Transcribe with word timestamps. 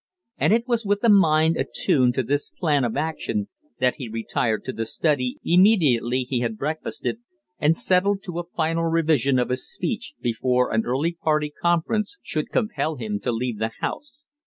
And 0.39 0.51
it 0.51 0.67
was 0.67 0.83
with 0.83 1.03
a 1.03 1.09
mind 1.09 1.57
attuned 1.57 2.15
to 2.15 2.23
this 2.23 2.49
plan 2.49 2.83
of 2.83 2.97
action 2.97 3.49
that 3.79 3.97
he 3.97 4.09
retired 4.09 4.65
to 4.65 4.73
the 4.73 4.87
study 4.87 5.37
immediately 5.43 6.23
he 6.23 6.39
had 6.39 6.57
breakfasted, 6.57 7.19
and 7.59 7.77
settled 7.77 8.23
to 8.23 8.39
a 8.39 8.49
final 8.57 8.85
revision 8.85 9.37
of 9.37 9.49
his 9.49 9.71
speech 9.71 10.15
before 10.19 10.71
an 10.73 10.87
early 10.87 11.11
party 11.13 11.51
conference 11.51 12.17
should 12.23 12.49
compel 12.49 12.95
him 12.95 13.19
to 13.19 13.31
leave 13.31 13.59
the 13.59 13.73
house. 13.79 14.25